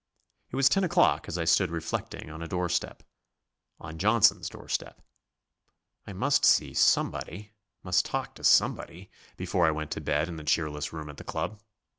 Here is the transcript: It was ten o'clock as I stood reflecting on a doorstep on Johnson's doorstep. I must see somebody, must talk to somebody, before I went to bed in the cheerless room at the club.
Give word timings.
It 0.49 0.55
was 0.55 0.67
ten 0.67 0.83
o'clock 0.83 1.27
as 1.27 1.37
I 1.37 1.45
stood 1.45 1.69
reflecting 1.69 2.31
on 2.31 2.41
a 2.41 2.47
doorstep 2.47 3.03
on 3.79 3.99
Johnson's 3.99 4.49
doorstep. 4.49 4.99
I 6.07 6.13
must 6.13 6.43
see 6.43 6.73
somebody, 6.73 7.51
must 7.83 8.03
talk 8.03 8.33
to 8.33 8.43
somebody, 8.43 9.11
before 9.37 9.67
I 9.67 9.69
went 9.69 9.91
to 9.91 10.01
bed 10.01 10.27
in 10.27 10.37
the 10.37 10.43
cheerless 10.43 10.91
room 10.91 11.07
at 11.07 11.17
the 11.17 11.23
club. 11.23 11.61